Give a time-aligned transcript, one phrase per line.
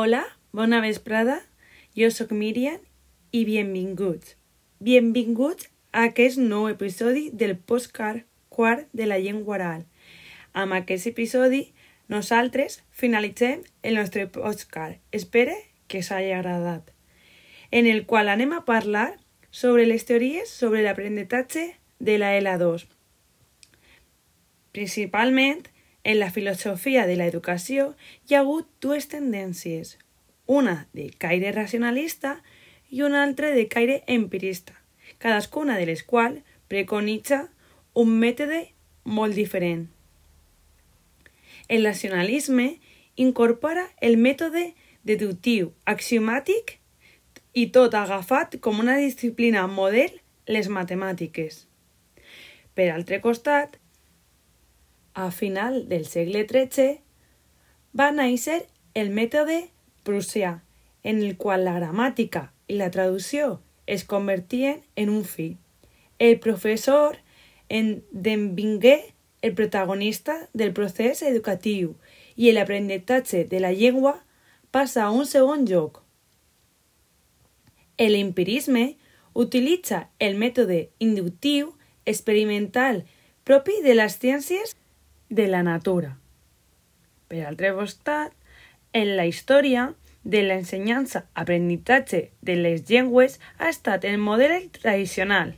[0.00, 0.22] Hola,
[0.52, 1.40] bona vesprada,
[1.96, 2.78] jo sóc Miriam
[3.34, 4.36] i benvinguts.
[4.78, 9.80] Benvinguts a aquest nou episodi del postcard quart de la llengua oral.
[10.54, 11.64] Amb aquest episodi
[12.06, 15.00] nosaltres finalitzem el nostre postcard.
[15.10, 15.56] Espero
[15.88, 16.92] que us hagi agradat.
[17.72, 19.16] En el qual anem a parlar
[19.50, 22.86] sobre les teories sobre l'aprenentatge de la L2.
[24.70, 25.66] Principalment,
[26.04, 27.92] en la filosofia de l'educació
[28.28, 29.96] hi ha hagut dues tendències,
[30.46, 32.38] una de caire racionalista
[32.90, 34.74] i una altra de caire empirista,
[35.18, 37.48] cadascuna de les quals preconitza
[37.94, 38.68] un mètode
[39.04, 39.88] molt diferent.
[41.68, 42.78] El racionalisme
[43.16, 44.72] incorpora el mètode
[45.04, 46.78] deductiu axiomàtic
[47.52, 50.14] i tot agafat com una disciplina model
[50.48, 51.66] les matemàtiques.
[52.72, 53.76] Per altre costat,
[55.18, 57.00] a final del segle XIII
[57.98, 58.60] va néixer
[58.94, 59.56] el mètode
[60.06, 60.60] prussià,
[61.02, 63.56] en el qual la gramàtica i la traducció
[63.90, 65.48] es convertien en un fi.
[66.20, 67.18] El professor
[67.68, 71.96] en devingué el protagonista del procés educatiu
[72.36, 74.20] i l'aprenentatge de la llengua
[74.70, 76.04] passa a un segon lloc.
[77.98, 78.92] L'empirisme
[79.34, 81.74] utilitza el mètode inductiu
[82.06, 83.02] experimental
[83.42, 84.78] propi de les ciències
[85.28, 86.16] de la natura.
[87.28, 88.32] Per altre costat,
[88.92, 89.92] en la història
[90.24, 95.54] de l'ensenyança-aprenentatge de les llengües ha estat el model tradicional,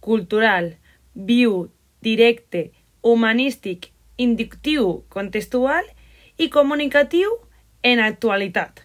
[0.00, 0.76] cultural,
[1.14, 2.70] viu, directe,
[3.02, 5.84] humanístic, inductiu, contextual
[6.36, 7.36] i comunicatiu
[7.82, 8.84] en actualitat.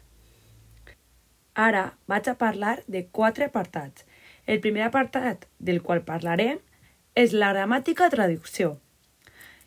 [1.55, 4.03] Ara vaig a parlar de quatre apartats.
[4.45, 6.59] El primer apartat del qual parlarem
[7.15, 8.75] és la gramàtica traducció,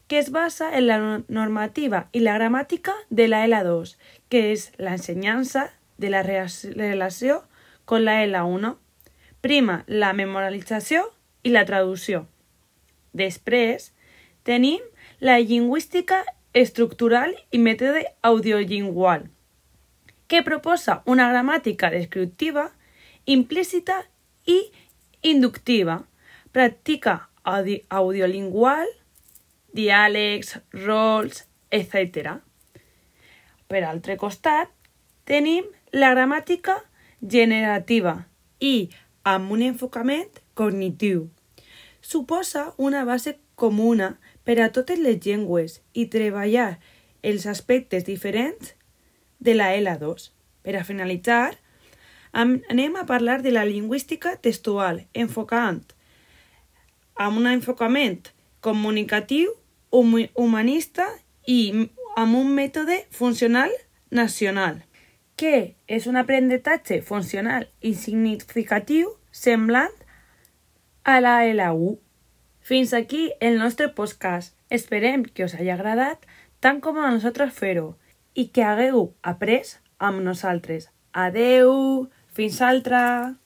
[0.08, 3.94] que es basa en la normativa i la gramàtica de la L2,
[4.32, 7.42] que és l'ensenyança de la relació
[7.84, 8.74] con la L1,
[9.44, 11.04] prima la memorialització
[11.44, 12.24] i la traducció.
[13.12, 13.92] Després,
[14.42, 14.80] tenim
[15.20, 16.24] la lingüística
[16.56, 19.28] estructural i mètode audiolingual,
[20.28, 22.70] que proposa una gramàtica descriptiva,
[23.26, 24.02] implícita
[24.46, 24.60] i
[25.22, 26.02] inductiva,
[26.52, 28.88] pràctica audi audiolingual,
[29.74, 32.38] diàlegs, rols, etc.
[33.68, 34.70] Per altre costat,
[35.28, 36.78] tenim la gramàtica
[37.20, 38.14] generativa
[38.60, 38.88] i
[39.28, 41.28] amb un enfocament cognitiu.
[42.00, 46.78] Suposa una base comuna per a totes les llengües i treballar
[47.22, 48.72] els aspectes diferents
[49.38, 50.30] de la L2.
[50.62, 51.58] Per a finalitzar,
[52.32, 55.84] anem a parlar de la lingüística textual, enfocant
[57.18, 59.52] amb un enfocament comunicatiu,
[59.90, 61.06] humanista
[61.46, 61.88] i
[62.18, 63.70] amb un mètode funcional
[64.10, 64.82] nacional,
[65.36, 69.94] que és un aprenentatge funcional i significatiu semblant
[71.04, 71.96] a la L1.
[72.60, 74.54] Fins aquí el nostre podcast.
[74.68, 76.26] Esperem que us hagi agradat
[76.60, 77.94] tant com a nosaltres fer-ho
[78.34, 80.90] i que hagueu après amb nosaltres.
[81.12, 82.08] Adeu!
[82.36, 83.38] Fins altra!